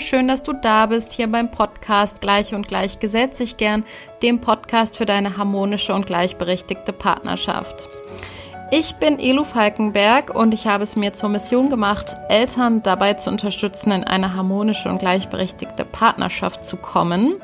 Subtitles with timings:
[0.00, 3.84] Schön, dass du da bist hier beim Podcast Gleich und Gleich gesetz ich gern,
[4.22, 7.88] dem Podcast für deine harmonische und gleichberechtigte Partnerschaft.
[8.70, 13.28] Ich bin Elu Falkenberg und ich habe es mir zur Mission gemacht, Eltern dabei zu
[13.28, 17.34] unterstützen, in eine harmonische und gleichberechtigte Partnerschaft zu kommen.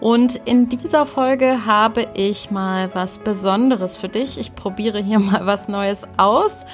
[0.00, 4.38] Und in dieser Folge habe ich mal was Besonderes für dich.
[4.38, 6.66] Ich probiere hier mal was Neues aus.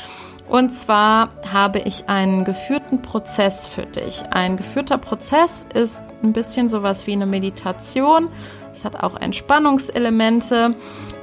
[0.48, 4.22] Und zwar habe ich einen geführten Prozess für dich.
[4.30, 8.28] Ein geführter Prozess ist ein bisschen sowas wie eine Meditation.
[8.72, 10.74] Es hat auch Entspannungselemente.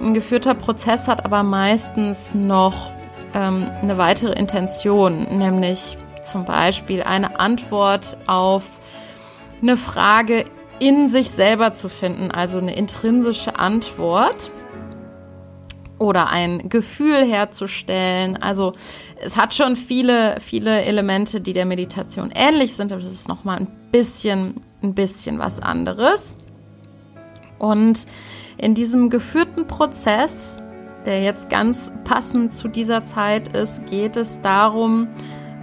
[0.02, 2.92] Ein geführter Prozess hat aber meistens noch
[3.34, 8.80] ähm, eine weitere Intention, nämlich zum Beispiel eine Antwort auf
[9.62, 10.46] eine Frage
[10.80, 14.52] in sich selber zu finden, also eine intrinsische Antwort
[16.00, 18.38] oder ein Gefühl herzustellen.
[18.42, 18.74] Also
[19.22, 23.58] es hat schon viele, viele Elemente, die der Meditation ähnlich sind, aber es ist nochmal
[23.58, 26.34] ein bisschen, ein bisschen was anderes.
[27.60, 28.08] Und
[28.58, 30.58] in diesem geführten Prozess,
[31.06, 35.08] der jetzt ganz passend zu dieser Zeit ist, geht es darum,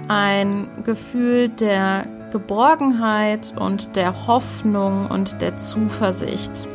[0.08, 6.68] ein Gefühl der Geborgenheit und der Hoffnung und der Zuversicht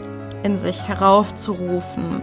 [0.44, 2.22] in sich heraufzurufen.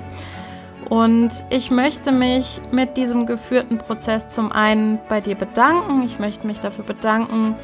[0.89, 6.03] Und ich möchte mich mit diesem geführten Prozess zum einen bei dir bedanken.
[6.03, 7.57] Ich möchte mich dafür bedanken,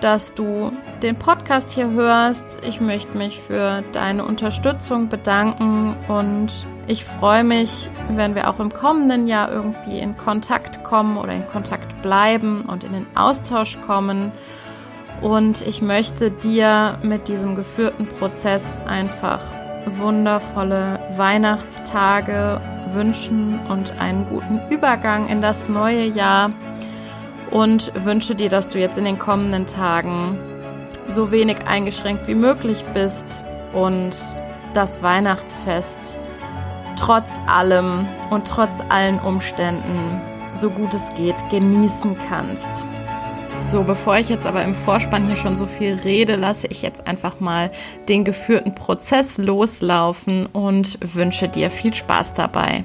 [0.00, 2.58] dass du den Podcast hier hörst.
[2.66, 8.72] Ich möchte mich für deine Unterstützung bedanken und ich freue mich, wenn wir auch im
[8.72, 14.32] kommenden Jahr irgendwie in Kontakt kommen oder in Kontakt bleiben und in den Austausch kommen.
[15.20, 19.40] Und ich möchte dir mit diesem geführten Prozess einfach
[19.86, 22.60] wundervolle Weihnachtstage
[22.92, 26.50] wünschen und einen guten Übergang in das neue Jahr
[27.50, 30.38] und wünsche dir, dass du jetzt in den kommenden Tagen
[31.08, 34.16] so wenig eingeschränkt wie möglich bist und
[34.74, 36.18] das Weihnachtsfest
[36.96, 40.20] trotz allem und trotz allen Umständen
[40.54, 42.86] so gut es geht genießen kannst.
[43.66, 47.06] So, bevor ich jetzt aber im Vorspann hier schon so viel rede, lasse ich jetzt
[47.06, 47.70] einfach mal
[48.08, 52.84] den geführten Prozess loslaufen und wünsche dir viel Spaß dabei.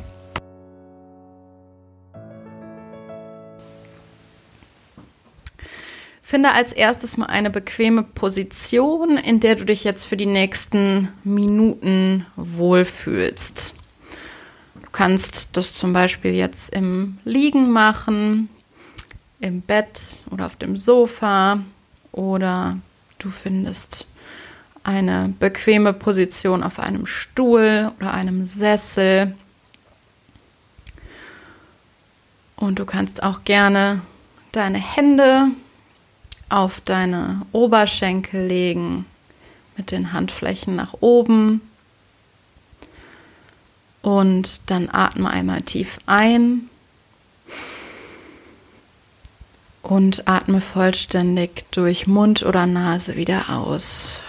[6.22, 11.08] Finde als erstes mal eine bequeme Position, in der du dich jetzt für die nächsten
[11.24, 13.76] Minuten wohlfühlst.
[14.76, 18.50] Du kannst das zum Beispiel jetzt im Liegen machen,
[19.40, 21.60] im Bett oder auf dem Sofa
[22.12, 22.78] oder
[23.20, 24.08] du findest
[24.84, 29.36] eine bequeme Position auf einem Stuhl oder einem Sessel.
[32.56, 34.02] Und du kannst auch gerne
[34.54, 35.48] deine Hände
[36.50, 39.06] auf deine Oberschenkel legen
[39.76, 41.62] mit den Handflächen nach oben.
[44.02, 46.70] Und dann atme einmal tief ein
[49.88, 54.20] und atme vollständig durch Mund oder Nase wieder aus.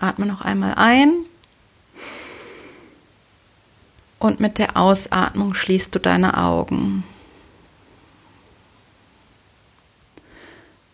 [0.00, 1.12] Atme noch einmal ein
[4.18, 7.04] und mit der Ausatmung schließt du deine Augen.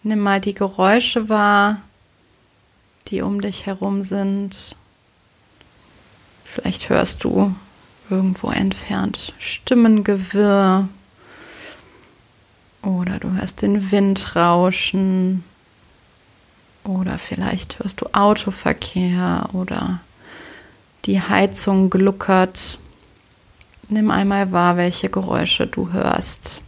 [0.02, 1.80] Nimm mal die Geräusche wahr,
[3.08, 4.76] die um dich herum sind.
[6.44, 7.54] Vielleicht hörst du
[8.10, 10.88] irgendwo entfernt Stimmengewirr
[12.82, 15.44] oder du hörst den Wind rauschen
[16.84, 20.00] oder vielleicht hörst du Autoverkehr oder
[21.06, 22.78] die Heizung gluckert.
[23.88, 26.62] Nimm einmal wahr, welche Geräusche du hörst.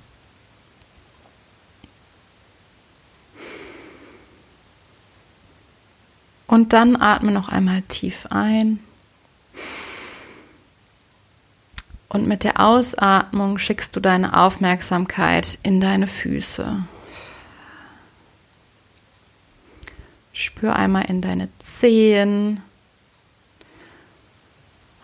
[6.47, 8.79] Und dann atme noch einmal tief ein
[12.09, 16.85] Und mit der Ausatmung schickst du deine Aufmerksamkeit in deine Füße.
[20.33, 22.63] Spür einmal in deine Zehen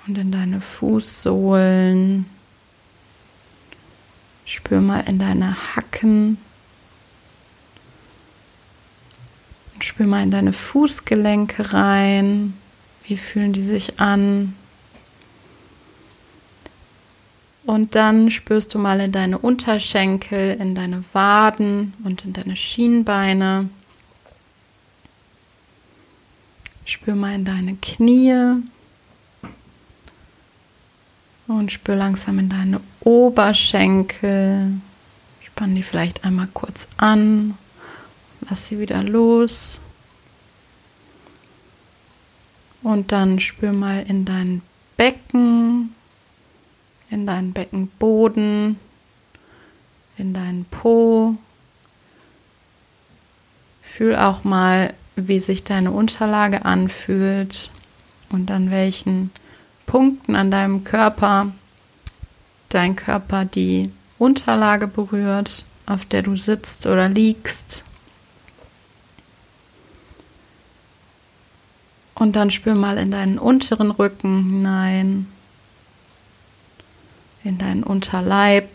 [0.07, 2.27] und in deine Fußsohlen.
[4.45, 6.39] Spür mal in deine Hacken.
[9.75, 12.55] Und spür mal in deine Fußgelenke rein.
[13.05, 14.55] Wie fühlen die sich an?
[17.65, 23.69] Und dann spürst du mal in deine Unterschenkel, in deine Waden und in deine Schienbeine.
[26.85, 28.63] Spür mal in deine Knie.
[31.47, 34.73] Und spür langsam in deine Oberschenkel.
[35.45, 37.57] Spann die vielleicht einmal kurz an,
[38.49, 39.81] lass sie wieder los.
[42.83, 44.63] Und dann spür mal in dein
[44.97, 45.95] Becken,
[47.13, 48.79] in deinen Beckenboden,
[50.17, 51.37] in deinen Po.
[53.83, 57.71] Fühl auch mal, wie sich deine Unterlage anfühlt
[58.31, 59.31] und an welchen
[59.85, 61.53] Punkten an deinem Körper
[62.71, 67.85] dein Körper die Unterlage berührt, auf der du sitzt oder liegst.
[72.15, 75.32] Und dann spür mal in deinen unteren Rücken hinein,
[77.45, 78.69] in deinen Unterleib.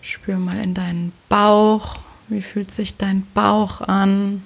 [0.00, 1.98] Spür mal in deinen Bauch.
[2.28, 4.44] Wie fühlt sich dein Bauch an?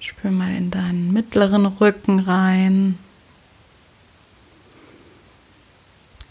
[0.00, 2.98] Spür mal in deinen mittleren Rücken rein.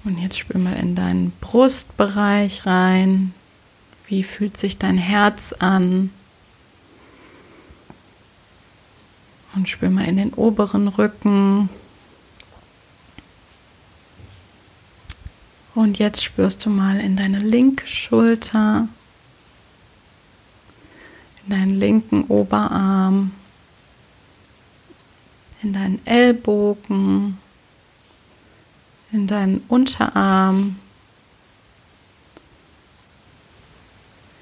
[0.03, 3.33] Und jetzt spür mal in deinen Brustbereich rein.
[4.07, 6.11] Wie fühlt sich dein Herz an?
[9.55, 11.69] Und spür mal in den oberen Rücken.
[15.75, 18.87] Und jetzt spürst du mal in deine linke Schulter,
[21.43, 23.31] in deinen linken Oberarm,
[25.63, 27.37] in deinen Ellbogen,
[29.11, 30.77] in deinen Unterarm,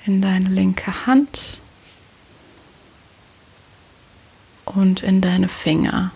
[0.05, 1.61] in deine linke Hand
[4.75, 6.11] und in deine Finger.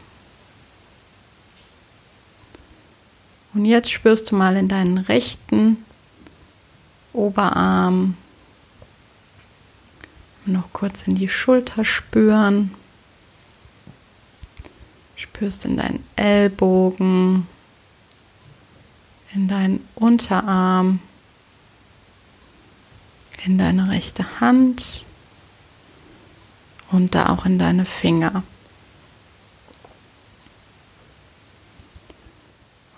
[3.53, 5.77] Und jetzt spürst du mal in deinen rechten
[7.13, 8.17] Oberarm
[10.45, 12.73] noch kurz in die Schulter spüren.
[15.15, 17.47] Spürst in deinen Ellbogen,
[19.33, 20.99] in deinen Unterarm,
[23.45, 25.05] in deine rechte Hand
[26.93, 28.43] und da auch in deine Finger.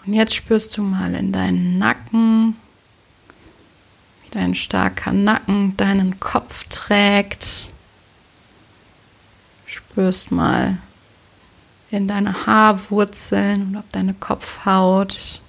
[0.06, 2.56] Und jetzt spürst du mal in deinen Nacken,
[4.24, 7.70] wie dein starker Nacken deinen Kopf trägt.
[9.66, 10.78] Spürst mal
[11.90, 15.42] in deine Haarwurzeln und auf deine Kopfhaut.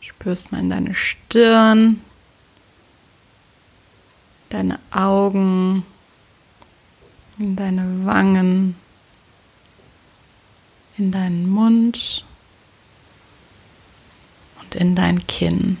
[0.00, 2.00] Spürst mal in deine Stirn,
[4.48, 5.84] deine Augen,
[7.42, 8.76] in deine Wangen,
[10.96, 12.24] in deinen Mund
[14.74, 15.78] in dein Kinn.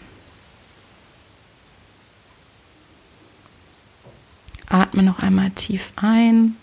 [4.68, 6.56] Atme noch einmal tief ein.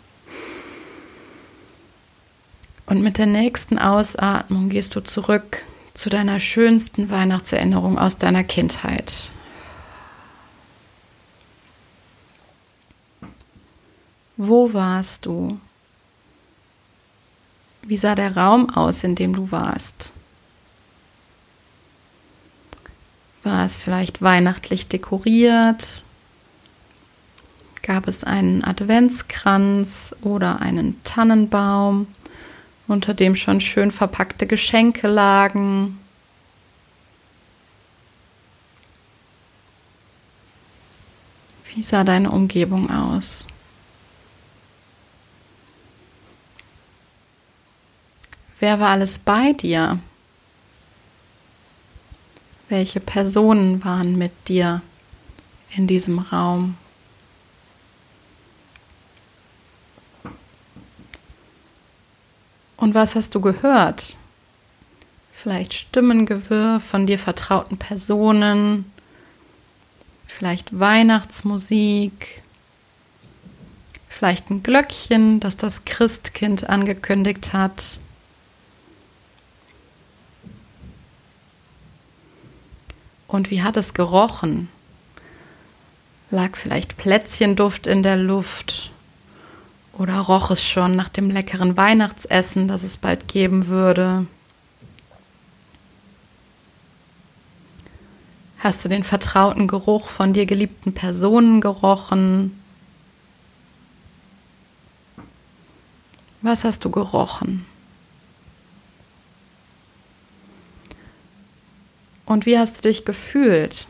[2.85, 5.63] Und mit der nächsten Ausatmung gehst du zurück
[5.93, 9.31] zu deiner schönsten Weihnachtserinnerung aus deiner Kindheit.
[14.41, 15.59] Wo warst du?
[17.81, 20.13] Wie sah der Raum aus, in dem du warst?
[23.43, 26.05] War es vielleicht weihnachtlich dekoriert?
[27.81, 32.07] Gab es einen Adventskranz oder einen Tannenbaum,
[32.87, 35.99] unter dem schon schön verpackte Geschenke lagen?
[41.73, 43.45] Wie sah deine Umgebung aus?
[48.59, 49.99] Wer war alles bei dir?
[52.67, 54.81] Welche Personen waren mit dir
[55.75, 56.75] in diesem Raum?
[62.75, 64.17] Und was hast du gehört?
[65.31, 68.91] Vielleicht Stimmengewirr von dir vertrauten Personen,
[70.27, 72.41] vielleicht Weihnachtsmusik,
[74.09, 77.99] vielleicht ein Glöckchen, das das Christkind angekündigt hat.
[83.29, 84.69] Und wie hat es gerochen?
[86.31, 88.91] Lag vielleicht Plätzchenduft in der Luft?
[89.93, 94.25] Oder roch es schon nach dem leckeren Weihnachtsessen, das es bald geben würde?
[98.57, 102.59] Hast du den vertrauten Geruch von dir geliebten Personen gerochen?
[106.41, 107.65] Was hast du gerochen?
[112.29, 113.87] Und wie hast du dich gefühlt?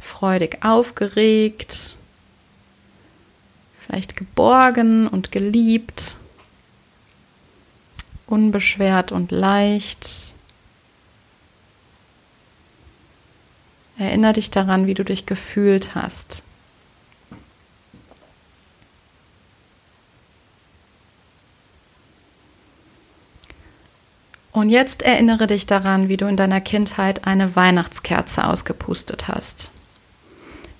[0.00, 1.98] Freudig aufgeregt,
[3.78, 6.16] vielleicht geborgen und geliebt,
[8.26, 10.32] unbeschwert und leicht.
[13.98, 16.42] Erinner dich daran, wie du dich gefühlt hast.
[24.56, 29.70] Und jetzt erinnere dich daran, wie du in deiner Kindheit eine Weihnachtskerze ausgepustet hast.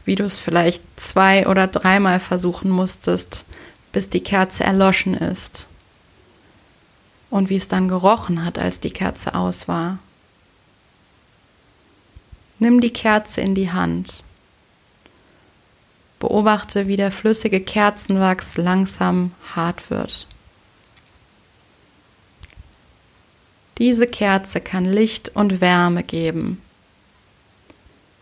[0.07, 3.45] Wie du es vielleicht zwei oder dreimal versuchen musstest,
[3.93, 5.67] bis die Kerze erloschen ist.
[7.29, 9.99] Und wie es dann gerochen hat, als die Kerze aus war.
[12.59, 14.25] Nimm die Kerze in die Hand.
[16.19, 20.27] Beobachte, wie der flüssige Kerzenwachs langsam hart wird.
[23.79, 26.63] Diese Kerze kann Licht und Wärme geben.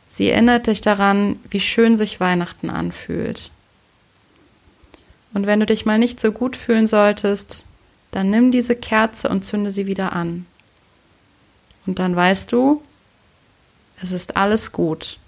[0.08, 3.50] Sie erinnert dich daran, wie schön sich Weihnachten anfühlt.
[5.32, 7.64] Und wenn du dich mal nicht so gut fühlen solltest,
[8.12, 10.46] dann nimm diese Kerze und zünde sie wieder an.
[11.86, 12.82] Und dann weißt du,
[14.02, 15.18] es ist alles gut.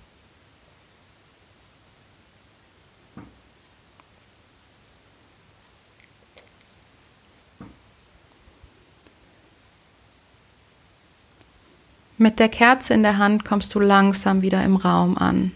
[12.19, 15.53] Mit der Kerze in der Hand kommst du langsam wieder im Raum an.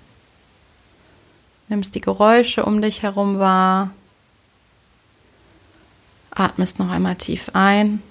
[1.68, 3.90] Nimmst die Geräusche um dich herum wahr.
[6.30, 8.02] Atmest noch einmal tief ein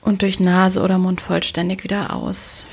[0.00, 2.66] und durch Nase oder Mund vollständig wieder aus.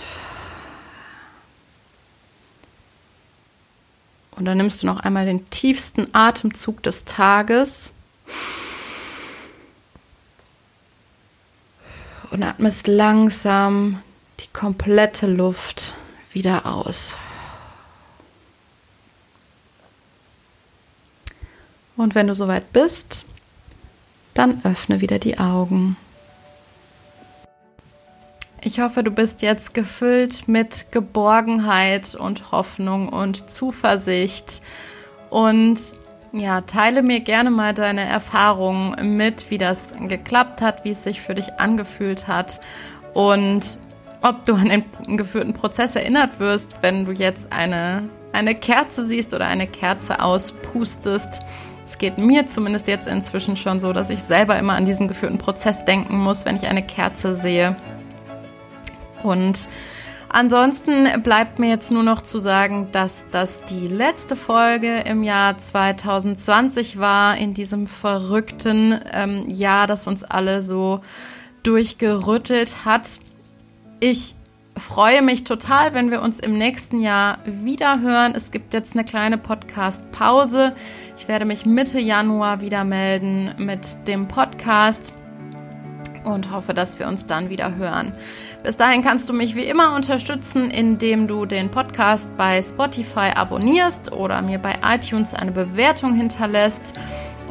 [4.32, 7.94] Und dann nimmst du noch einmal den tiefsten Atemzug des Tages
[12.32, 14.02] und atmest langsam
[14.40, 15.96] die komplette Luft
[16.32, 17.16] wieder aus.
[21.96, 23.26] Und wenn du soweit bist,
[24.34, 25.98] dann öffne wieder die Augen.
[28.62, 34.62] Ich hoffe, du bist jetzt gefüllt mit Geborgenheit und Hoffnung und Zuversicht
[35.30, 35.80] und
[36.32, 41.22] ja, teile mir gerne mal deine Erfahrungen mit, wie das geklappt hat, wie es sich
[41.22, 42.60] für dich angefühlt hat
[43.14, 43.80] und
[44.22, 49.34] ob du an den geführten Prozess erinnert wirst, wenn du jetzt eine, eine Kerze siehst
[49.34, 51.42] oder eine Kerze auspustest.
[51.86, 55.38] Es geht mir zumindest jetzt inzwischen schon so, dass ich selber immer an diesen geführten
[55.38, 57.76] Prozess denken muss, wenn ich eine Kerze sehe.
[59.24, 59.70] Und
[60.30, 65.58] Ansonsten bleibt mir jetzt nur noch zu sagen, dass das die letzte Folge im Jahr
[65.58, 71.02] 2020 war, in diesem verrückten ähm, Jahr, das uns alle so
[71.64, 73.20] durchgerüttelt hat.
[74.00, 74.36] Ich
[74.78, 78.34] freue mich total, wenn wir uns im nächsten Jahr wieder hören.
[78.36, 80.76] Es gibt jetzt eine kleine Podcast-Pause.
[81.18, 85.14] Ich werde mich Mitte Januar wieder melden mit dem Podcast
[86.28, 88.14] und hoffe, dass wir uns dann wieder hören.
[88.64, 94.12] Bis dahin kannst du mich wie immer unterstützen, indem du den Podcast bei Spotify abonnierst
[94.12, 96.94] oder mir bei iTunes eine Bewertung hinterlässt.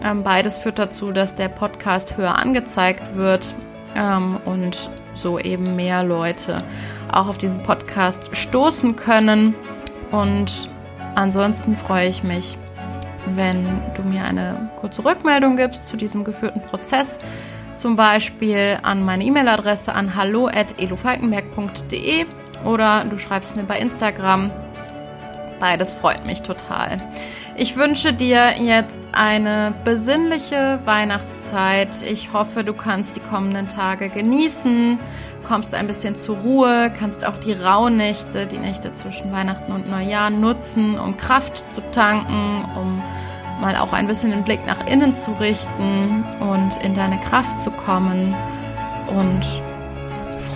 [0.04, 3.54] Ähm, beides führt dazu, dass der Podcast höher angezeigt wird
[3.96, 6.62] ähm, und so eben mehr Leute
[7.10, 9.54] auch auf diesen Podcast stoßen können.
[10.10, 10.68] Und
[11.14, 12.58] ansonsten freue ich mich,
[13.34, 17.18] wenn du mir eine kurze Rückmeldung gibst zu diesem geführten Prozess
[17.86, 22.24] zum Beispiel an meine E-Mail-Adresse an hallo.elufalkenberg.de
[22.64, 24.50] oder du schreibst mir bei Instagram.
[25.60, 27.00] Beides freut mich total.
[27.56, 32.02] Ich wünsche dir jetzt eine besinnliche Weihnachtszeit.
[32.10, 34.98] Ich hoffe, du kannst die kommenden Tage genießen,
[35.44, 40.30] kommst ein bisschen zur Ruhe, kannst auch die Rauhnächte, die Nächte zwischen Weihnachten und Neujahr
[40.30, 43.00] nutzen, um Kraft zu tanken, um
[43.60, 47.70] mal auch ein bisschen den Blick nach innen zu richten und in deine Kraft zu
[47.70, 48.34] kommen.
[49.08, 49.44] Und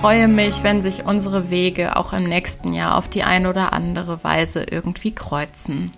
[0.01, 4.25] freue mich, wenn sich unsere Wege auch im nächsten Jahr auf die eine oder andere
[4.25, 5.93] Weise irgendwie kreuzen.